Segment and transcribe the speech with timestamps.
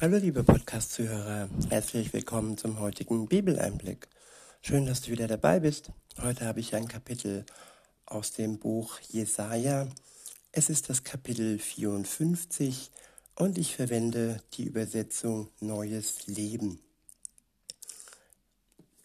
[0.00, 4.08] Hallo liebe Podcast-Zuhörer, herzlich willkommen zum heutigen Bibeleinblick.
[4.60, 5.92] Schön, dass du wieder dabei bist.
[6.20, 7.46] Heute habe ich ein Kapitel
[8.04, 9.86] aus dem Buch Jesaja.
[10.50, 12.90] Es ist das Kapitel 54
[13.36, 16.80] und ich verwende die Übersetzung Neues Leben.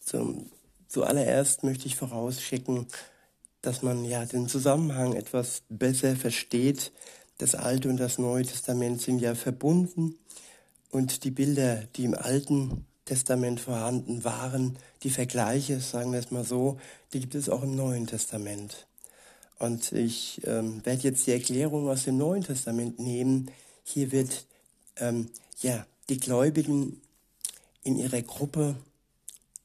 [0.03, 0.49] Zum,
[0.87, 2.87] zuallererst möchte ich vorausschicken,
[3.61, 6.91] dass man ja den Zusammenhang etwas besser versteht.
[7.37, 10.15] Das Alte und das Neue Testament sind ja verbunden
[10.91, 16.43] und die Bilder, die im Alten Testament vorhanden waren, die Vergleiche, sagen wir es mal
[16.43, 16.79] so,
[17.13, 18.87] die gibt es auch im Neuen Testament.
[19.57, 23.51] Und ich ähm, werde jetzt die Erklärung aus dem Neuen Testament nehmen.
[23.83, 24.45] Hier wird
[24.97, 25.29] ähm,
[25.61, 27.01] ja die Gläubigen
[27.83, 28.75] in ihrer Gruppe,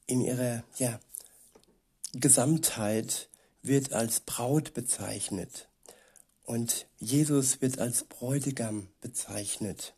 [0.07, 0.99] in ihrer ja,
[2.13, 3.29] Gesamtheit
[3.61, 5.67] wird als Braut bezeichnet
[6.43, 9.93] und Jesus wird als Bräutigam bezeichnet.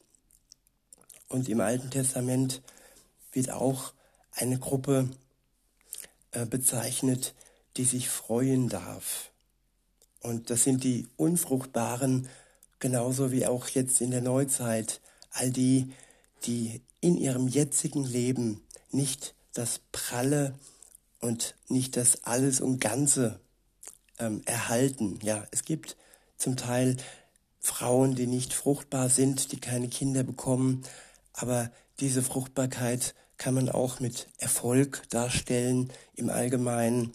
[1.27, 2.61] Und im Alten Testament
[3.31, 3.93] wird auch
[4.31, 5.09] eine Gruppe
[6.31, 7.33] äh, bezeichnet,
[7.75, 9.31] die sich freuen darf.
[10.21, 12.27] Und das sind die Unfruchtbaren,
[12.79, 15.91] genauso wie auch jetzt in der Neuzeit, all die,
[16.45, 20.55] die in ihrem jetzigen Leben nicht das Pralle
[21.19, 23.39] und nicht das Alles und Ganze
[24.19, 25.19] ähm, erhalten.
[25.21, 25.97] Ja, es gibt
[26.37, 26.97] zum Teil
[27.59, 30.83] Frauen, die nicht fruchtbar sind, die keine Kinder bekommen,
[31.37, 37.13] aber diese Fruchtbarkeit kann man auch mit Erfolg darstellen im Allgemeinen.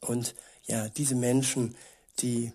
[0.00, 1.76] Und ja, diese Menschen,
[2.18, 2.52] die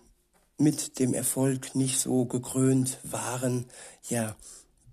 [0.58, 3.64] mit dem Erfolg nicht so gekrönt waren,
[4.08, 4.36] ja,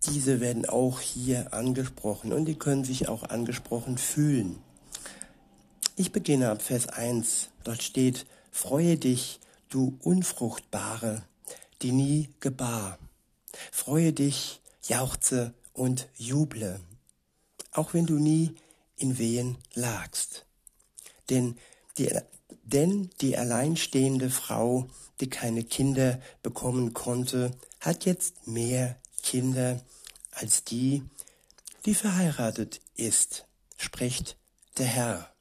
[0.04, 4.60] diese werden auch hier angesprochen und die können sich auch angesprochen fühlen.
[5.98, 7.50] Ich beginne ab Vers 1.
[7.64, 11.24] Dort steht, Freue dich, du Unfruchtbare,
[11.82, 12.98] die nie gebar.
[13.72, 16.80] Freue dich, jauchze und juble,
[17.72, 18.56] auch wenn du nie
[18.98, 20.46] in Wehen lagst.
[21.30, 21.58] Denn
[21.98, 22.10] die,
[22.64, 24.88] denn die alleinstehende Frau,
[25.20, 29.82] die keine Kinder bekommen konnte, hat jetzt mehr Kinder
[30.32, 31.04] als die,
[31.86, 33.46] die verheiratet ist,
[33.78, 34.38] spricht
[34.78, 35.34] der Herr.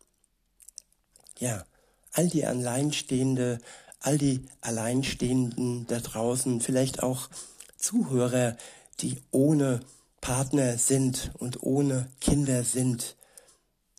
[1.38, 1.64] Ja,
[2.12, 3.60] all die Alleinstehende,
[4.00, 7.28] all die Alleinstehenden da draußen, vielleicht auch
[7.76, 8.56] Zuhörer,
[9.00, 9.80] die ohne
[10.20, 13.16] Partner sind und ohne Kinder sind.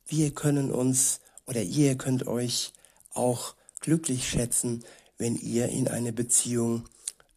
[0.08, 2.74] Wir können uns oder ihr könnt euch
[3.14, 4.84] auch glücklich schätzen,
[5.18, 6.86] wenn ihr in eine Beziehung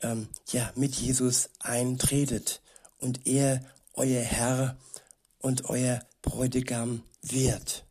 [0.01, 2.63] ähm, ja mit Jesus eintretet
[2.99, 4.77] und er euer Herr
[5.39, 7.85] und euer Bräutigam wird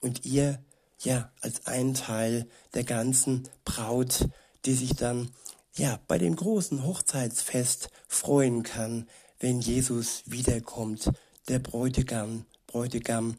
[0.00, 0.62] und ihr
[0.98, 4.28] ja als ein Teil der ganzen Braut,
[4.64, 5.30] die sich dann
[5.74, 9.08] ja bei dem großen Hochzeitsfest freuen kann,
[9.42, 11.10] wenn Jesus wiederkommt,
[11.48, 13.36] der Bräutigam, Bräutigam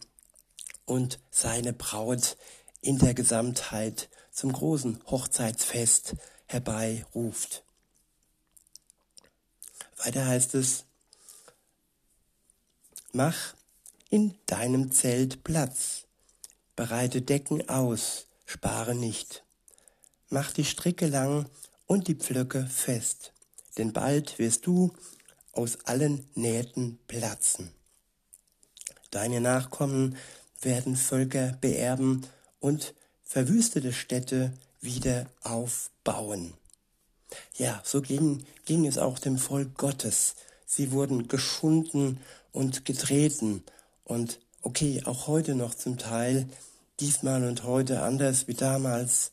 [0.86, 2.36] und seine Braut
[2.82, 6.16] in der Gesamtheit zum großen Hochzeitsfest
[6.46, 7.64] herbeiruft.
[9.96, 10.84] Weiter heißt es,
[13.14, 13.56] mach
[14.10, 16.04] in deinem Zelt Platz,
[16.76, 19.46] bereite Decken aus, spare nicht.
[20.30, 21.50] Mach die Stricke lang
[21.86, 23.32] und die Pflöcke fest,
[23.78, 24.92] denn bald wirst du
[25.54, 27.72] aus allen Nähten platzen.
[29.12, 30.18] Deine Nachkommen
[30.62, 32.26] werden Völker beerben
[32.60, 32.94] und
[33.24, 36.54] verwüstete Städte wieder aufbauen.
[37.56, 40.36] Ja, so ging, ging es auch dem Volk Gottes.
[40.66, 42.20] Sie wurden geschunden
[42.52, 43.64] und getreten
[44.04, 46.48] und okay, auch heute noch zum Teil,
[47.00, 49.32] diesmal und heute anders wie damals,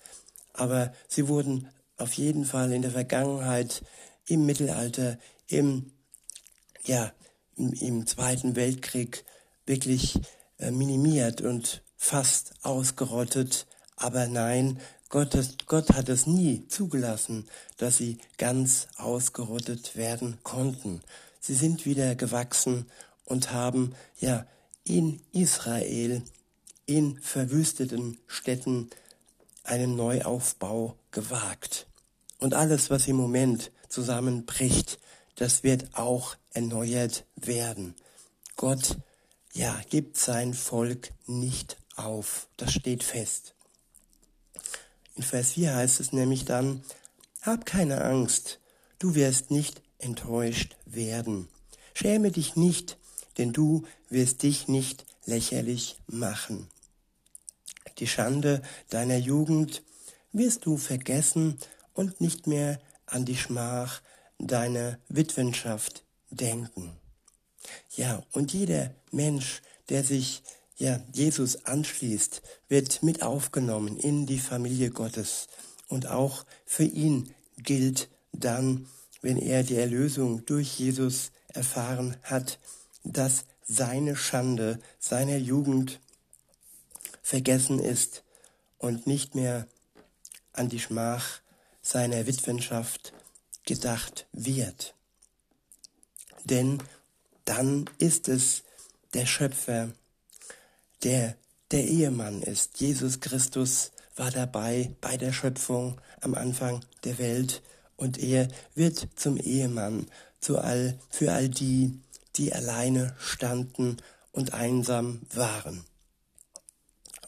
[0.52, 3.82] aber sie wurden auf jeden Fall in der Vergangenheit,
[4.26, 5.92] im Mittelalter, im
[6.85, 7.13] ja,
[7.57, 9.25] im, im Zweiten Weltkrieg
[9.67, 10.19] wirklich
[10.59, 13.67] äh, minimiert und fast ausgerottet.
[13.97, 15.37] Aber nein, Gott,
[15.67, 21.03] Gott hat es nie zugelassen, dass sie ganz ausgerottet werden konnten.
[21.41, 22.87] Sie sind wieder gewachsen
[23.25, 24.47] und haben ja
[24.85, 26.23] in Israel,
[26.87, 28.91] in verwüsteten Städten,
[29.65, 31.87] einen Neuaufbau gewagt.
[32.38, 34.99] Und alles, was im Moment zusammenbricht,
[35.40, 37.94] das wird auch erneuert werden.
[38.56, 38.98] Gott,
[39.54, 42.46] ja, gibt sein Volk nicht auf.
[42.58, 43.54] Das steht fest.
[45.14, 46.84] In Vers 4 heißt es nämlich dann,
[47.40, 48.60] hab keine Angst,
[48.98, 51.48] du wirst nicht enttäuscht werden.
[51.94, 52.98] Schäme dich nicht,
[53.38, 56.69] denn du wirst dich nicht lächerlich machen.
[57.98, 58.60] Die Schande
[58.90, 59.82] deiner Jugend
[60.32, 61.58] wirst du vergessen
[61.94, 64.02] und nicht mehr an die Schmach
[64.46, 66.96] deiner Witwenschaft denken.
[67.96, 70.42] Ja, und jeder Mensch, der sich
[70.76, 75.48] ja, Jesus anschließt, wird mit aufgenommen in die Familie Gottes.
[75.88, 78.87] Und auch für ihn gilt dann,
[79.20, 82.58] wenn er die Erlösung durch Jesus erfahren hat,
[83.04, 86.00] dass seine Schande seiner Jugend
[87.22, 88.25] vergessen ist
[88.78, 89.66] und nicht mehr
[90.52, 91.40] an die Schmach
[91.82, 93.12] seiner Witwenschaft
[93.65, 94.95] gedacht wird.
[96.45, 96.83] Denn
[97.45, 98.62] dann ist es
[99.15, 99.91] der Schöpfer,
[101.03, 101.37] der
[101.71, 102.81] der Ehemann ist.
[102.81, 107.62] Jesus Christus war dabei bei der Schöpfung am Anfang der Welt
[107.97, 110.07] und er wird zum Ehemann
[110.41, 112.01] zu all, für all die,
[112.37, 113.99] die alleine standen
[114.33, 115.85] und einsam waren.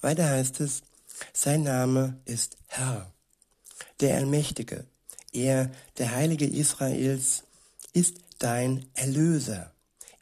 [0.00, 0.82] Weiter heißt es,
[1.32, 3.12] sein Name ist Herr,
[4.00, 4.86] der Allmächtige.
[5.32, 7.44] Er, der Heilige Israels,
[7.92, 9.72] ist dein Erlöser.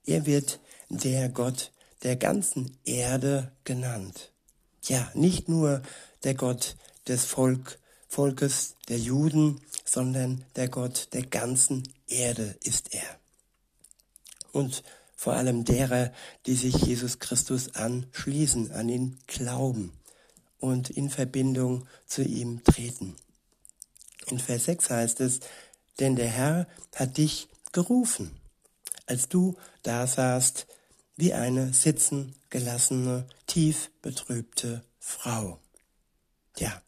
[0.06, 1.72] Er wird der Gott
[2.02, 4.32] der ganzen Erde genannt.
[4.84, 5.82] Ja, nicht nur
[6.24, 6.76] der Gott
[7.06, 7.78] des Volk,
[8.08, 13.18] Volkes der Juden, sondern der Gott der ganzen Erde ist er.
[14.52, 14.82] Und
[15.14, 16.12] vor allem derer,
[16.46, 19.92] die sich Jesus Christus anschließen, an ihn glauben
[20.58, 23.16] und in Verbindung zu ihm treten.
[24.30, 25.40] In Vers 6 heißt es,
[25.98, 28.40] denn der Herr hat dich gerufen,
[29.06, 30.66] als du da saßt
[31.16, 35.58] wie eine sitzen gelassene, tief betrübte Frau.
[36.56, 36.80] Ja,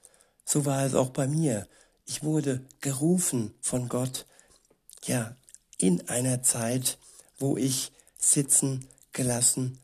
[0.44, 1.68] so war es auch bei mir.
[2.06, 4.26] Ich wurde gerufen von Gott,
[5.04, 5.36] ja,
[5.78, 6.98] in einer Zeit,
[7.38, 9.78] wo ich sitzen gelassen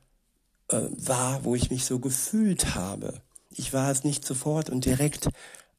[0.68, 3.20] äh, war, wo ich mich so gefühlt habe.
[3.50, 5.28] Ich war es nicht sofort und direkt,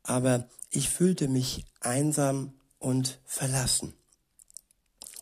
[0.10, 3.94] aber ich fühlte mich einsam und verlassen.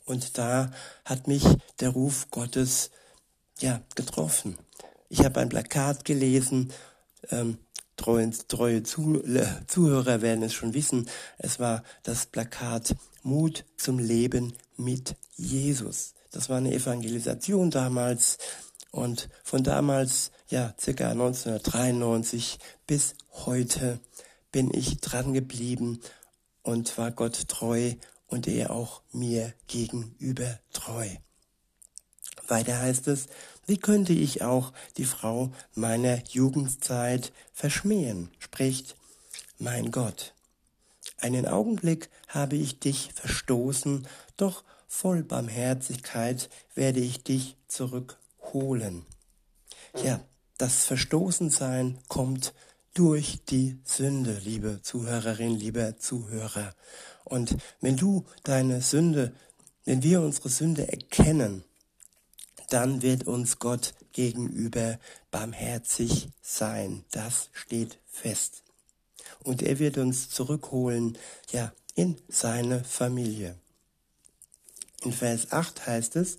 [0.05, 0.71] Und da
[1.03, 1.43] hat mich
[1.81, 2.91] der Ruf Gottes
[3.59, 4.57] ja getroffen.
[5.09, 6.71] Ich habe ein Plakat gelesen,
[7.31, 7.57] ähm,
[7.97, 9.21] treue, treue Zuh
[9.67, 11.09] Zuhörer werden es schon wissen.
[11.37, 16.13] Es war das Plakat Mut zum Leben mit Jesus.
[16.31, 18.37] Das war eine Evangelisation damals
[18.91, 23.99] und von damals, ja, circa 1993 bis heute
[24.51, 25.99] bin ich dran geblieben
[26.63, 27.93] und war Gott treu
[28.27, 31.07] und er auch mir gegenüber treu.
[32.47, 33.27] Weiter heißt es,
[33.65, 38.95] wie könnte ich auch die Frau meiner Jugendzeit verschmähen, spricht
[39.59, 40.33] mein Gott.
[41.17, 44.07] Einen Augenblick habe ich dich verstoßen,
[44.37, 49.05] doch voll Barmherzigkeit werde ich dich zurückholen.
[50.03, 50.21] Ja,
[50.57, 52.53] das Verstoßensein kommt
[52.93, 56.73] durch die Sünde, liebe Zuhörerin, lieber Zuhörer.
[57.23, 59.33] Und wenn du deine Sünde,
[59.85, 61.63] wenn wir unsere Sünde erkennen,
[62.69, 64.99] dann wird uns Gott gegenüber
[65.31, 67.05] barmherzig sein.
[67.11, 68.63] Das steht fest.
[69.43, 71.17] Und er wird uns zurückholen,
[71.51, 73.57] ja, in seine Familie.
[75.03, 76.37] In Vers 8 heißt es,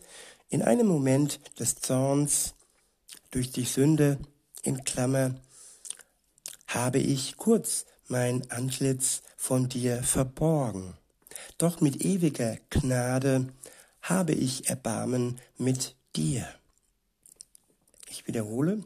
[0.49, 2.55] in einem Moment des Zorns
[3.31, 4.19] durch die Sünde,
[4.63, 5.35] in Klammer,
[6.69, 10.95] habe ich kurz mein Antlitz von dir verborgen.
[11.59, 13.49] Doch mit ewiger Gnade
[14.03, 16.49] habe ich Erbarmen mit dir.
[18.09, 18.85] Ich wiederhole.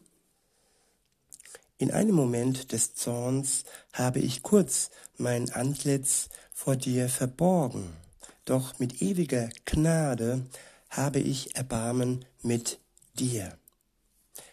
[1.78, 7.96] In einem Moment des Zorns habe ich kurz mein Antlitz vor dir verborgen,
[8.44, 10.46] doch mit ewiger Gnade
[10.90, 12.78] habe ich Erbarmen mit
[13.18, 13.58] dir.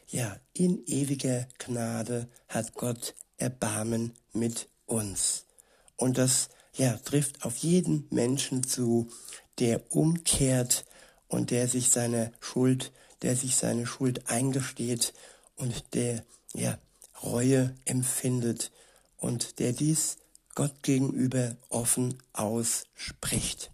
[0.07, 5.45] Ja, in ewiger Gnade hat Gott Erbarmen mit uns.
[5.95, 9.09] Und das ja, trifft auf jeden Menschen zu,
[9.59, 10.85] der umkehrt
[11.27, 12.91] und der sich seine Schuld,
[13.21, 15.13] der sich seine Schuld eingesteht
[15.57, 16.77] und der ja
[17.21, 18.71] Reue empfindet
[19.17, 20.17] und der dies
[20.55, 23.71] Gott gegenüber offen ausspricht.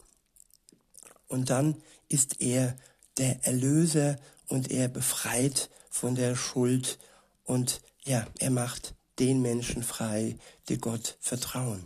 [1.27, 2.75] Und dann ist er
[3.17, 4.17] der Erlöser
[4.47, 6.97] und er befreit von der Schuld
[7.43, 10.37] und ja, er macht den Menschen frei,
[10.69, 11.85] die Gott vertrauen,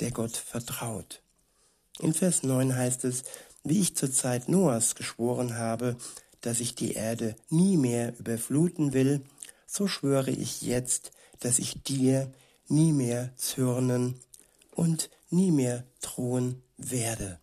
[0.00, 1.20] der Gott vertraut.
[1.98, 3.24] In Vers 9 heißt es,
[3.64, 5.96] wie ich zur Zeit Noahs geschworen habe,
[6.40, 9.22] dass ich die Erde nie mehr überfluten will,
[9.66, 12.32] so schwöre ich jetzt, dass ich dir
[12.68, 14.20] nie mehr zürnen
[14.72, 17.40] und nie mehr drohen werde.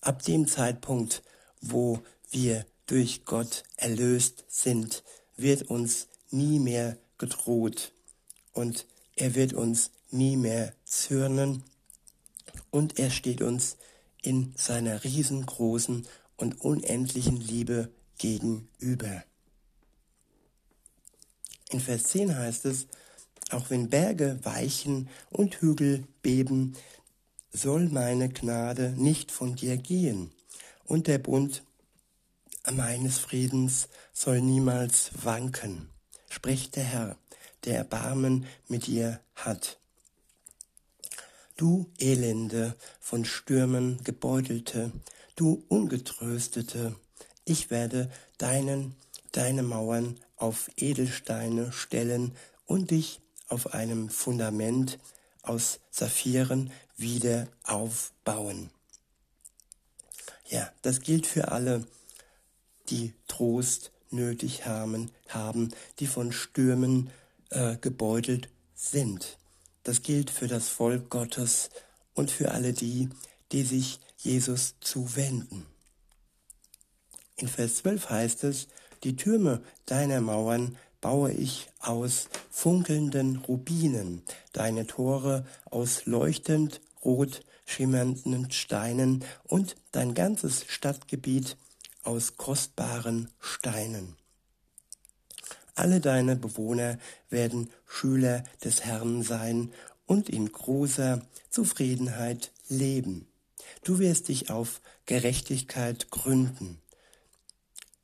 [0.00, 1.22] Ab dem Zeitpunkt,
[1.60, 5.02] wo wir durch Gott erlöst sind,
[5.36, 7.92] wird uns nie mehr gedroht.
[8.52, 11.64] Und er wird uns nie mehr zürnen.
[12.70, 13.76] Und er steht uns
[14.22, 16.06] in seiner riesengroßen
[16.36, 19.24] und unendlichen Liebe gegenüber.
[21.70, 22.86] In Vers 10 heißt es,
[23.50, 26.74] auch wenn Berge weichen und Hügel beben,
[27.50, 30.32] soll meine Gnade nicht von dir gehen,
[30.84, 31.62] und der Bund
[32.70, 35.90] meines Friedens soll niemals wanken,
[36.28, 37.16] spricht der Herr,
[37.64, 39.78] der Erbarmen mit dir hat.
[41.56, 44.92] Du Elende, von Stürmen gebeutelte,
[45.34, 46.94] du Ungetröstete,
[47.44, 48.94] ich werde deinen,
[49.32, 54.98] deine Mauern auf Edelsteine stellen und dich auf einem Fundament
[55.42, 58.70] aus Saphiren wieder aufbauen.
[60.48, 61.86] Ja, das gilt für alle,
[62.88, 67.10] die Trost nötig haben, haben die von Stürmen
[67.50, 69.38] äh, gebeutelt sind.
[69.82, 71.70] Das gilt für das Volk Gottes
[72.14, 73.08] und für alle die,
[73.52, 75.66] die sich Jesus zuwenden.
[77.36, 78.66] In Vers 12 heißt es,
[79.04, 84.22] die Türme deiner Mauern baue ich aus funkelnden Rubinen,
[84.52, 91.56] deine Tore aus leuchtend rot schimmernden Steinen und dein ganzes Stadtgebiet
[92.08, 94.16] aus kostbaren Steinen.
[95.74, 96.98] Alle deine Bewohner
[97.28, 99.74] werden Schüler des Herrn sein
[100.06, 103.28] und in großer Zufriedenheit leben.
[103.84, 106.80] Du wirst dich auf Gerechtigkeit gründen.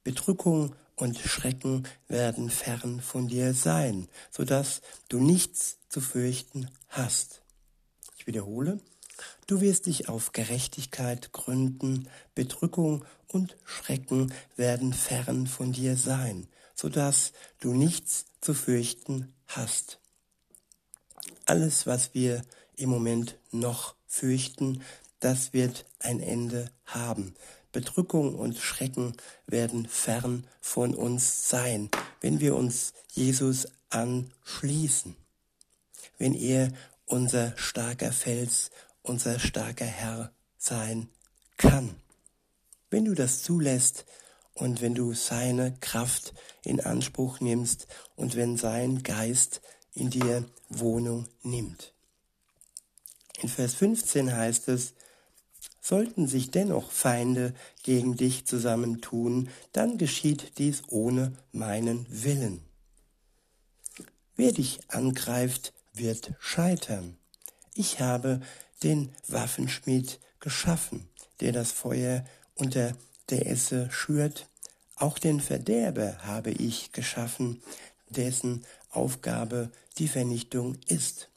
[0.05, 7.41] Bedrückung und Schrecken werden fern von dir sein, so dass du nichts zu fürchten hast.
[8.19, 8.81] Ich wiederhole,
[9.47, 16.89] du wirst dich auf Gerechtigkeit gründen, Bedrückung und Schrecken werden fern von dir sein, so
[16.89, 19.99] dass du nichts zu fürchten hast.
[21.47, 22.43] Alles, was wir
[22.77, 24.83] im Moment noch fürchten,
[25.21, 27.35] das wird ein Ende haben.
[27.73, 29.17] Bedrückung und Schrecken
[29.47, 31.91] werden fern von uns sein,
[32.21, 35.17] wenn wir uns Jesus anschließen,
[36.19, 36.73] wenn er
[37.07, 38.71] unser starker Fels,
[39.05, 41.09] unser starker Herr sein
[41.57, 41.95] kann.
[42.91, 44.07] Wenn du das zulässt
[44.55, 46.35] und wenn du seine Kraft
[46.65, 49.61] in Anspruch nimmst und wenn sein Geist
[49.93, 51.93] in dir Wohnung nimmt.
[53.41, 54.95] In Vers 15 heißt es,
[55.81, 62.63] Sollten sich dennoch Feinde gegen dich zusammentun, dann geschieht dies ohne meinen Willen.
[64.35, 67.19] Wer dich angreift, wird scheitern.
[67.75, 68.41] Ich habe
[68.85, 71.09] den Waffenschmied geschaffen,
[71.41, 72.25] der das Feuer
[72.55, 72.97] unter
[73.31, 74.47] der Esse schürt.
[74.97, 77.63] Auch den Verderber habe ich geschaffen,
[78.09, 81.31] dessen Aufgabe die Vernichtung ist.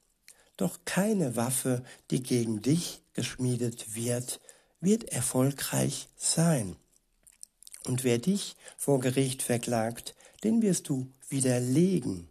[0.57, 4.39] Doch keine Waffe, die gegen dich geschmiedet wird,
[4.79, 6.75] wird erfolgreich sein.
[7.85, 12.27] Und wer dich vor Gericht verklagt, den wirst du widerlegen.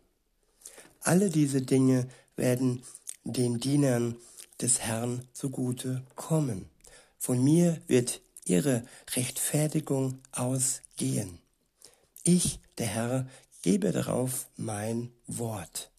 [1.00, 2.82] Alle diese Dinge werden
[3.24, 4.16] den Dienern
[4.60, 6.68] des Herrn zugute kommen.
[7.18, 8.84] Von mir wird ihre
[9.14, 11.38] Rechtfertigung ausgehen.
[12.22, 13.28] Ich, der Herr,
[13.62, 15.90] gebe darauf mein Wort.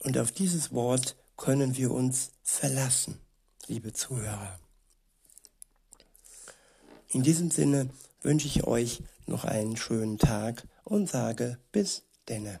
[0.00, 3.20] Und auf dieses Wort können wir uns verlassen,
[3.66, 4.58] liebe Zuhörer.
[7.08, 7.90] In diesem Sinne
[8.22, 12.60] wünsche ich euch noch einen schönen Tag und sage bis denne.